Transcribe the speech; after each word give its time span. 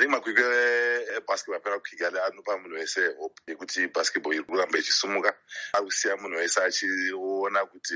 think 0.00 0.12
makwikwi 0.12 0.42
ebasketball 1.16 1.56
apera 1.56 1.78
kukigali 1.78 2.18
anopa 2.18 2.58
munhu 2.58 2.76
wese 2.76 3.00
hope 3.18 3.40
yekuti 3.46 3.86
basketball 3.94 4.34
iri 4.34 4.44
kuramba 4.44 4.78
ichisumuka 4.78 5.30
ari 5.74 5.84
kusiya 5.86 6.16
munhu 6.16 6.36
wese 6.38 6.60
achiona 6.60 7.66
kuti 7.66 7.94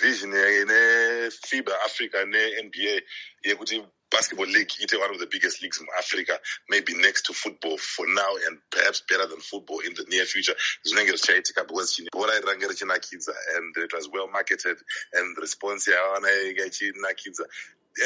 vision 0.00 0.30
nefiba 0.30 1.82
africa 1.82 2.18
nenba 2.26 3.02
yekuti 3.42 3.82
basketball 4.10 4.46
league 4.46 4.72
ite 4.80 4.96
one 4.96 5.10
of 5.10 5.18
the 5.18 5.26
biggest 5.26 5.62
leagues 5.62 5.80
in 5.80 5.86
africa 5.98 6.38
maybe 6.68 6.92
next 6.94 7.22
to 7.26 7.32
football 7.32 7.76
for 7.78 8.06
now 8.06 8.32
and 8.46 8.58
perhaps 8.70 9.02
better 9.08 9.26
than 9.26 9.40
football 9.40 9.80
in 9.80 9.94
the 9.94 10.04
near 10.08 10.24
future. 10.24 10.54
Zvinenge 10.86 11.12
zvichaitika 11.16 11.66
because 11.66 12.00
bhora 12.12 12.36
iri 12.36 12.46
range 12.46 12.66
richinakidza 12.66 13.34
and 13.56 13.76
it 13.76 13.92
was 13.92 14.08
well 14.12 14.28
marketed 14.28 14.76
and 15.14 15.36
response 15.38 15.90
yawana 15.90 16.28
yainge 16.28 16.66
ichinakidza 16.66 17.44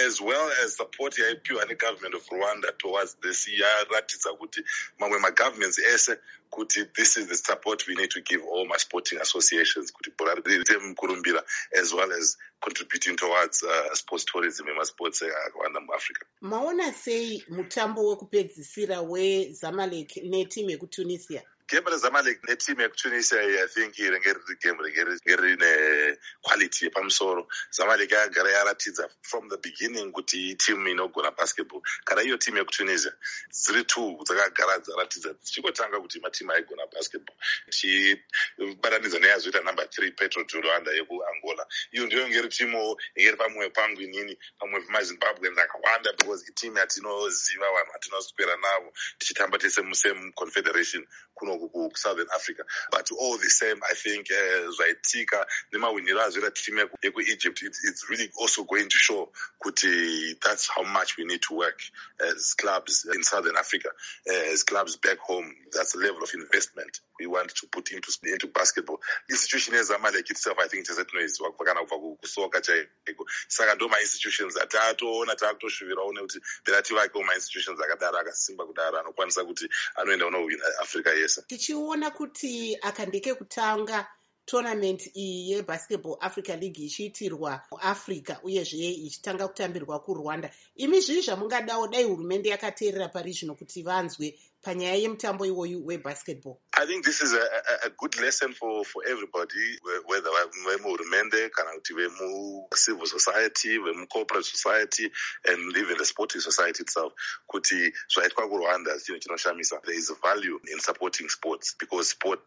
as 0.07 0.21
well 0.21 0.51
as 0.65 0.77
support 0.77 1.19
yaipiwa 1.19 1.65
negovernment 1.65 2.15
of 2.15 2.29
rwanda 2.29 2.73
towards 2.73 3.17
this 3.21 3.49
yaratidza 3.49 4.33
kuti 4.33 4.65
mamwe 4.99 5.19
magovernments 5.19 5.79
ese 5.79 6.17
kuti 6.51 6.85
this 6.85 7.17
is 7.17 7.27
the 7.27 7.37
support 7.37 7.87
we 7.89 7.95
need 7.95 8.11
to 8.11 8.21
give 8.21 8.43
all 8.45 8.67
my 8.67 8.77
sporting 8.79 9.19
associations 9.21 9.93
kuti 9.93 10.11
bhora 10.11 10.35
riite 10.35 10.79
mukurumbira 10.79 11.43
as 11.81 11.93
well 11.93 12.13
as 12.13 12.37
contributing 12.61 13.17
towards 13.17 13.63
uh, 13.63 13.95
sports 13.95 14.25
tourism 14.25 14.69
emasports 14.69 15.23
akawanda 15.23 15.81
muafrica 15.81 16.27
maona 16.41 16.93
sei 16.93 17.45
mutambo 17.49 18.09
wekupedzisira 18.09 19.01
wezamalek 19.01 20.17
netimu 20.17 20.71
yekutunisia 20.71 21.43
gemu 21.69 21.89
rezamalek 21.91 22.49
netimu 22.49 22.81
yekutunisia 22.81 23.43
i 23.43 23.69
think 23.69 23.95
ringe 23.97 24.33
riri 24.33 24.57
gemu 24.63 24.83
ringe 24.83 25.37
rine 25.37 26.17
quality 26.43 26.85
yepamusoro. 26.87 27.47
Zamalek 27.71 28.11
yagara 28.11 28.51
yaratidza 28.51 29.09
from 29.23 29.49
the 29.51 29.59
beginning 29.59 30.11
kuti 30.13 30.55
timu 30.57 30.89
inogona 30.89 31.31
basketball. 31.37 31.83
Kana 32.05 32.23
iyo 32.23 32.37
timu 32.37 32.59
yekutunisia 32.59 33.13
dziri 33.51 33.85
two 33.85 34.17
dzakagara 34.25 34.79
dzaratidza 34.79 35.35
dzichingotanga 35.35 36.01
kuti 36.01 36.21
matimu 36.21 36.53
aigona 36.53 36.87
basketball. 36.87 37.37
Tichibatanidza 37.71 39.19
neyazoita 39.19 39.61
number 39.61 39.91
three 39.91 40.11
petro 40.13 40.45
jolanda 40.45 40.93
yekuangola 40.93 41.67
iyo 41.93 42.07
ndiyo 42.07 42.27
inge 42.27 42.43
ri 42.43 42.49
timu 42.49 42.97
inge 43.15 43.31
ri 43.31 43.37
pamwe 43.37 43.71
pangu 43.71 44.01
inini 44.01 44.39
pamwe 44.59 44.81
pemazimbabwe 44.81 45.49
akawanda 45.49 46.13
because 46.13 46.49
itimu 46.49 46.79
yatinoziva 46.79 47.67
vanhu 47.71 47.93
vatinoswera 47.93 48.57
navo. 48.57 48.93
Tichitamba 49.19 49.59
tese 49.59 49.83
musame 49.83 50.33
confederation 50.33 51.07
kuno 51.35 51.58
kunoku 51.59 51.91
kusouthern 51.91 52.29
africa. 52.37 52.63
But 52.91 53.11
all 53.21 53.39
the 53.39 53.51
same 53.51 53.81
i 53.91 53.95
think 53.95 54.27
uh, 54.31 54.71
zvaitika 54.71 55.47
nemawiniro 55.73 56.23
azvoita 56.23 56.51
timu 56.51 56.89
yekuegypt 57.03 57.63
it's 57.63 58.09
really 58.11 58.31
also 58.41 58.65
going 58.65 58.89
to 58.89 58.99
show 58.99 59.33
kuti 59.59 60.35
that's 60.41 60.69
how 60.69 60.85
much 60.85 61.17
we 61.19 61.25
need 61.25 61.41
to 61.41 61.55
work 61.55 61.81
as 62.21 62.55
clubs 62.55 63.05
in 63.15 63.23
southern 63.23 63.57
africa 63.57 63.89
uh, 64.31 64.53
as 64.53 64.63
clubs 64.63 64.97
back 64.97 65.19
home. 65.19 65.55
That's 65.73 65.93
the 65.93 66.01
level 66.01 66.23
of 66.23 66.31
investment 66.35 67.01
we 67.21 67.27
want 67.27 67.55
to 67.55 67.67
put 67.67 67.91
into, 67.91 68.11
into 68.25 68.47
basketball. 68.47 69.01
Institution 69.31 69.75
yezamalek 69.75 70.31
itself 70.31 70.59
i 70.59 70.69
think 70.69 70.87
tese 70.87 71.05
tinoiziva 71.05 71.51
kubva 71.53 71.65
kana 71.65 71.81
kubva 71.81 72.17
kusoka 72.21 72.61
chaiko 72.61 73.27
saka 73.49 73.75
ndo 73.75 73.89
mainstitutions 73.89 74.57
atatoona 74.57 75.37
takutoshuvirawo 75.37 76.13
nekuti 76.13 76.41
pera 76.65 76.83
tivakewo 76.83 77.25
mainstitutions 77.25 77.81
akadaro 77.81 78.19
akasimba 78.19 78.67
kudaro 78.67 78.99
anokwanisa 78.99 79.45
kuti 79.45 79.69
anoenda 79.97 80.27
unohwina 80.27 80.65
africa 80.81 81.09
yese 81.09 81.43
tichiona 81.49 82.11
kuti 82.11 82.77
aka 82.89 83.07
ndekekutanga 83.07 84.07
tournament 84.49 85.01
iyi 85.17 85.51
yebasketball 85.51 86.17
africa 86.21 86.53
league 86.61 86.83
ichiitirwa 86.89 87.61
muafrica 87.71 88.35
uyezve 88.43 88.89
ichitanga 89.07 89.49
kutambirwa 89.49 90.01
kurwanda. 90.01 90.51
Imi 90.77 91.01
zvii 91.01 91.21
zvamungadawo? 91.27 91.89
Dai 91.89 92.05
hurumende 92.05 92.49
yakateerera 92.49 93.09
pari 93.09 93.33
zvino 93.33 93.55
kuti 93.55 93.83
vanzwe 93.83 94.27
panyaya 94.63 94.95
yemutambo 94.95 95.47
iwoyu 95.47 95.87
webasketball? 95.87 96.57
I 96.77 96.87
think 96.87 97.05
this 97.05 97.21
is 97.23 97.33
a, 97.33 97.37
a, 97.37 97.87
a 97.87 97.91
good 97.97 98.21
lesson 98.21 98.53
for, 98.53 98.85
for 98.85 99.03
everybody 99.07 99.79
whether 100.07 100.31
vemuhurumende 100.67 101.51
kana 101.51 101.71
kuti 101.75 101.95
vemucivil 101.95 103.07
society 103.07 103.79
vemucorporate 103.79 104.45
society 104.45 105.11
and 105.47 105.77
even 105.77 105.97
the 105.99 106.05
sporting 106.05 106.41
society 106.41 106.83
itself 106.83 107.13
kuti 107.47 107.93
zvaitwa 108.09 108.49
kurwanda 108.49 109.01
chinhu 109.01 109.21
chinoshamisa. 109.21 109.81
There 109.85 109.99
is 109.99 110.11
a 110.11 110.15
value 110.15 110.59
in 110.73 110.81
supporting 110.81 111.29
sports 111.29 111.75
because 111.79 112.11
sport 112.11 112.41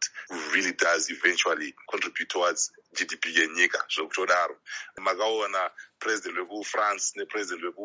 really 0.53 0.73
does 0.73 1.09
eventually 1.09 1.73
contribute 1.89 2.29
towards 2.29 2.71
gdp 2.95 3.25
yenyika 3.37 3.83
zvokutodaro 3.95 4.55
makaona 4.97 5.71
president 5.99 6.37
wekufrance 6.37 7.13
nepresident 7.15 7.75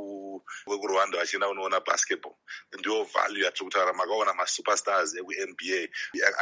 wekurwanda 0.66 1.18
vachienda 1.18 1.48
unoona 1.48 1.80
basketball 1.80 2.34
ndiyo 2.78 3.04
value 3.04 3.44
yatiri 3.44 3.64
kutaura 3.64 3.92
masuperstars 4.24 5.14
ekunba 5.14 5.88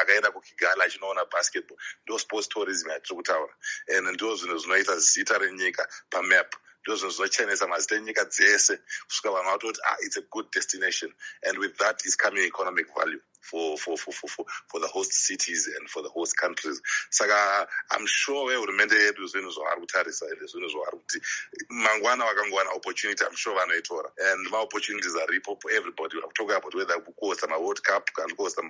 akaenda 0.00 0.30
kukigali 0.30 0.82
achinoona 0.82 1.24
basketball. 1.24 1.78
Ndo 2.04 2.18
sports 2.18 2.48
tourism 2.48 2.90
yatiri 2.90 3.16
kutaura. 3.16 3.54
And 3.96 4.08
ndo 4.08 4.36
zvinhu 4.36 4.58
zvinoita 4.58 4.98
zita 4.98 5.38
renyika 5.38 5.88
pamap 6.10 6.54
ndo 6.86 6.96
zvinhu 6.96 7.14
zvinochenesa 7.16 7.66
mazita 7.66 7.94
enyika 7.96 8.24
dzese 8.24 8.78
kusvika 9.06 9.30
vanhu 9.30 9.50
vatoti 9.50 9.80
ah 9.88 9.96
it's 10.00 10.16
a 10.16 10.22
good 10.30 10.46
destination. 10.52 11.10
And 11.46 11.58
with 11.58 11.76
that 11.78 12.04
is 12.06 12.16
coming 12.16 12.44
economic 12.44 12.86
value 12.94 13.20
for, 13.40 13.76
for, 13.78 13.96
for, 13.98 14.12
for, 14.12 14.28
for, 14.28 14.44
for 14.68 14.80
the 14.80 14.86
host 14.86 15.12
cities 15.12 15.68
and 15.78 15.88
for 15.88 16.02
the 16.02 16.08
host 16.08 16.36
countries. 16.36 16.80
Saka 17.10 17.66
i'm 17.90 18.06
sure 18.06 18.50
vehurumende 18.50 18.96
yedu 18.96 19.26
zvinhu 19.26 19.50
zvavari 19.50 19.80
kutarisa 19.80 20.26
ende 20.26 20.46
zvinhu 20.46 20.68
zvavari 20.68 20.96
kuti 20.98 21.20
mangwana 21.68 22.24
vakangowana 22.24 22.70
opportunity 22.70 23.24
i'm 23.24 23.36
sure 23.36 23.56
vanoitora 23.56 24.10
and 24.32 24.50
maopportunities 24.50 25.16
aripo 25.16 25.56
for 25.60 25.70
everybody. 25.70 26.16
Weare 26.16 26.28
kutalk 26.28 26.50
about 26.56 26.74
whether 26.74 27.00
kuhosta 27.00 27.46
maworld 27.48 27.82
cup 27.82 28.10
kana 28.12 28.34
kuhosta 28.34 28.62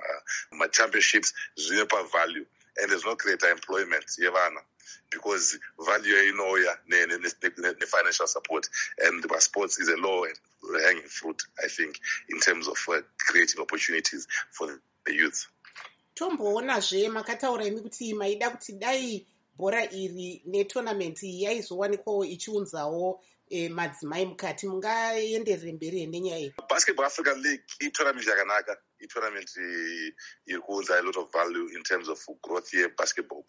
machampionships 0.53 1.35
zvine 1.57 1.85
pavalue 1.87 2.47
and 2.83 2.91
zvinocreata 2.91 3.51
employment 3.51 4.07
yevana 4.19 4.61
because 5.11 5.59
value 5.87 6.15
inouya 6.33 6.79
nefinancial 6.89 8.29
support 8.29 8.69
and 8.99 9.25
sports 9.39 9.79
is 9.79 9.89
a 9.89 9.97
law 9.97 10.25
hanging 10.87 11.09
fruit 11.09 11.43
i 11.65 11.69
think 11.69 11.99
in 12.29 12.41
terms 12.41 12.69
of 12.69 12.79
uh, 12.89 13.01
creating 13.19 13.61
opportunities 13.61 14.27
for 14.51 14.81
the 15.05 15.15
youth. 15.15 15.47
Tomboonazve 16.15 17.09
makataura 17.09 17.65
imi 17.65 17.81
kuti 17.81 18.15
maida 18.15 18.51
kuti 18.51 18.73
dai 18.79 19.27
bhora 19.59 19.83
iri 19.93 20.43
netournament 20.47 21.23
iyi 21.23 21.43
yaizowanikwawo 21.43 22.25
ichiunzawo 22.25 23.21
e, 23.51 23.69
madzimai 23.69 24.27
mukati 24.27 24.67
mungaenderere 24.67 25.73
mberi 25.73 26.07
nenyaya 26.07 26.39
iyi? 26.39 26.55
Basketball 26.71 27.07
african 27.07 27.43
league 27.43 27.65
itournament 27.81 28.27
yakanaka 28.27 28.77
itournament 29.05 29.51
eh, 29.57 30.09
iri 30.51 30.61
kuunza 30.67 30.99
a 30.99 31.03
lot 31.03 31.21
of 31.21 31.33
value 31.33 31.69
in 31.77 31.83
terms 31.83 32.09
of 32.09 32.19
growth 32.43 32.73
yebasketball 32.75 33.45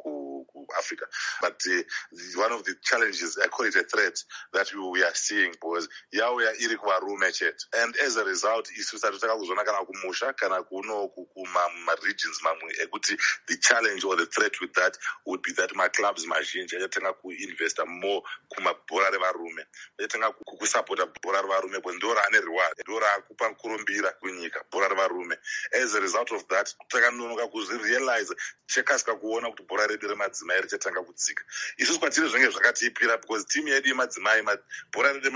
kuafrica 0.65 1.05
but 1.41 1.61
uh, 1.67 2.41
one 2.41 2.51
of 2.51 2.63
the 2.63 2.75
challenges 2.81 3.37
i 3.43 3.47
call 3.47 3.65
it 3.65 3.75
a 3.75 3.83
threat 3.83 4.17
that 4.53 4.67
we 4.75 5.03
are 5.03 5.15
seeing 5.15 5.51
because 5.51 5.87
yauya 6.13 6.51
iri 6.61 6.77
kuvarume 6.77 7.31
chete. 7.31 7.65
And 7.77 7.95
as 8.05 8.15
a 8.17 8.23
result 8.25 8.69
isu 8.79 8.97
sati 8.99 9.17
takakuzona 9.17 9.65
kana 9.65 9.85
kumusha 9.85 10.33
kana 10.35 10.63
kuno 10.63 11.07
kumaregions 11.07 12.41
mamwe 12.43 12.73
ekuti 12.83 13.17
the 13.47 13.57
challenge 13.57 14.03
or 14.03 14.15
the 14.15 14.25
threat 14.25 14.53
with 14.61 14.73
that 14.73 14.97
would 15.25 15.41
be 15.41 15.51
that 15.53 15.71
maclubs 15.75 16.25
mazhinji 16.25 16.75
achatanga 16.75 17.13
kuinvesta 17.13 17.85
more 17.85 18.21
kumabhora 18.49 19.11
revarume. 19.11 19.65
Achatanga 19.99 20.31
kusapota 20.31 21.05
bhora 21.23 21.41
revarume 21.41 21.79
bcause 21.79 21.97
ndo 21.97 22.13
raane 22.13 22.41
reward 22.41 22.79
ndo 22.87 22.99
raakupa 22.99 23.49
kurumbira 23.55 24.11
kunyika 24.11 24.63
bhora 24.71 24.87
revarume. 24.87 25.37
As 25.73 25.95
a 25.95 25.99
result 25.99 26.31
of 26.31 26.47
that 26.47 26.75
takanonoka 26.89 27.47
kuzvirealize 27.47 28.35
chekasika 28.67 29.15
kuona 29.15 29.49
kuti 29.49 29.63
bhora 29.63 29.87
redu 29.87 30.07
remadzimai 30.07 30.54
richatanga 30.61 31.03
kudzika 31.03 31.43
isusu 31.77 31.99
kwatiri 31.99 32.27
zvakatiipira 32.29 33.17
because 33.17 33.45
timu 33.45 33.67
yedu 33.67 33.89
yemadzimai 33.89 34.41
bhora 34.91 35.13
redu 35.13 35.31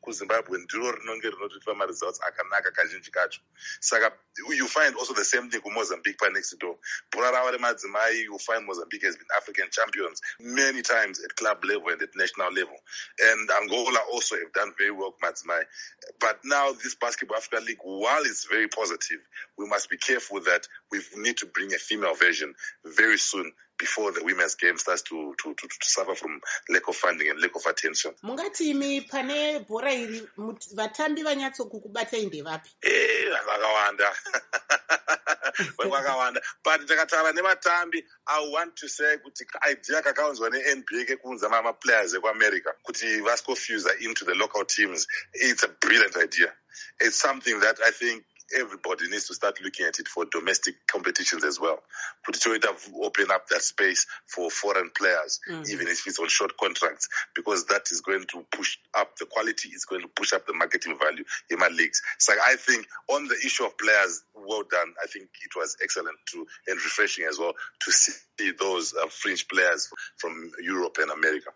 kuzimbabwe 0.00 0.58
ndiro 0.58 0.92
rinonge 0.92 1.30
rinototipa 1.30 1.74
maresults 1.74 2.20
akanaka 2.22 2.70
kazhinji 2.70 3.10
kacho 3.10 3.40
saka 3.80 4.12
you 4.54 4.68
find 4.68 4.94
also 4.96 5.14
the 5.14 5.24
same 5.24 5.50
thing 5.50 5.60
kumozambique 5.60 6.18
panext 6.18 6.58
door. 6.58 6.76
Bhora 7.10 7.32
ravo 7.32 7.50
remadzimai 7.50 8.22
you 8.24 8.38
find 8.38 8.66
mozambique 8.66 9.02
has 9.02 9.16
been 9.16 9.26
african 9.36 9.66
champions 9.70 10.20
many 10.40 10.82
times 10.82 11.24
at 11.24 11.34
club 11.34 11.64
level 11.64 11.88
and 11.88 12.02
at 12.02 12.14
national 12.14 12.52
level. 12.52 12.76
And 13.20 13.50
angola 13.50 13.98
also 14.12 14.36
have 14.36 14.52
done 14.52 14.72
very 14.78 14.92
well 14.92 15.14
kumadzimai 15.20 15.64
but 16.20 16.38
now 16.44 16.72
this 16.72 16.94
basketball 16.94 17.38
africa 17.38 17.62
league 17.66 17.82
while 17.82 18.22
it's 18.22 18.46
very 18.46 18.68
positive 18.68 19.20
we 19.58 19.66
must 19.66 19.90
be 19.90 19.96
careful 19.96 20.40
that 20.40 20.68
we 20.92 21.00
need 21.16 21.36
to 21.38 21.46
bring 21.46 21.72
a 21.74 21.78
female 21.78 22.14
version 22.14 22.54
very 22.84 23.18
soon 23.18 23.52
before 23.78 24.12
the 24.12 24.24
women's 24.24 24.54
game 24.54 24.78
starts 24.78 25.02
to, 25.02 25.34
to, 25.42 25.54
to, 25.54 25.68
to 25.68 25.76
suffer 25.82 26.14
from 26.14 26.40
lack 26.68 26.88
of 26.88 26.96
funding 26.96 27.28
and 27.30 27.40
lack 27.40 27.54
of 27.54 27.64
attention. 27.66 28.12
Mungati 28.24 28.70
imi 28.70 29.00
pane 29.08 29.60
bhora 29.60 29.92
iri 29.92 30.22
vatambi 30.74 31.22
vanyatsokukubatai 31.22 32.26
ndevapi 32.26 32.70
e 32.82 32.90
eh, 32.90 33.30
vakawanda. 33.46 34.10
Vakawanda. 35.78 36.40
But 36.64 36.86
takataura 36.86 37.32
nevatambi 37.32 38.02
i 38.28 38.50
want 38.52 38.76
to 38.76 38.88
say 38.88 39.16
kuti 39.18 39.44
idea 39.70 40.02
kakaunzwa 40.02 40.50
nenba 40.50 41.04
kekuunza 41.06 41.48
mamaplayers 41.48 42.14
ekuamerica 42.14 42.74
kuti 42.82 43.20
vascofuser 43.20 44.02
into 44.02 44.24
the 44.24 44.34
local 44.34 44.64
teams. 44.64 45.06
It's 45.34 45.64
a 45.64 45.68
brilliant 45.68 46.16
idea. 46.16 46.52
It's 47.00 47.18
something 47.20 47.60
that 47.60 47.78
i 47.86 47.90
think 47.90 48.24
everybody 48.54 49.08
needs 49.08 49.26
to 49.28 49.34
start 49.34 49.60
looking 49.62 49.86
at 49.86 49.98
it 49.98 50.08
for 50.08 50.24
domestic 50.26 50.74
competitions 50.86 51.44
as 51.44 51.58
well. 51.58 51.78
Put 52.24 52.36
it 52.36 52.64
open 53.02 53.30
up 53.30 53.48
that 53.48 53.62
space 53.62 54.06
for 54.26 54.50
foreign 54.50 54.90
players, 54.96 55.40
mm. 55.50 55.68
even 55.68 55.88
if 55.88 56.06
it's 56.06 56.18
on 56.18 56.28
short 56.28 56.56
contracts, 56.58 57.08
because 57.34 57.66
that 57.66 57.90
is 57.90 58.00
going 58.00 58.24
to 58.28 58.44
push 58.52 58.78
up 58.94 59.16
the 59.16 59.26
quality, 59.26 59.70
it's 59.72 59.84
going 59.84 60.02
to 60.02 60.08
push 60.08 60.32
up 60.32 60.46
the 60.46 60.54
marketing 60.54 60.96
value 60.98 61.24
in 61.50 61.58
my 61.58 61.68
leagues. 61.68 62.02
So 62.18 62.32
I 62.32 62.56
think 62.56 62.86
on 63.08 63.26
the 63.26 63.36
issue 63.44 63.64
of 63.64 63.76
players, 63.78 64.22
well 64.34 64.62
done. 64.70 64.94
I 65.02 65.06
think 65.06 65.28
it 65.44 65.56
was 65.56 65.76
excellent 65.82 66.16
to 66.32 66.46
and 66.66 66.76
refreshing 66.76 67.26
as 67.28 67.38
well 67.38 67.52
to 67.80 67.92
see 67.92 68.52
those 68.58 68.94
uh, 68.94 69.06
fringe 69.08 69.48
players 69.48 69.90
from 70.18 70.50
Europe 70.62 70.96
and 71.00 71.10
America. 71.10 71.50